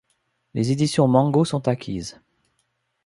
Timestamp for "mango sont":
1.07-1.67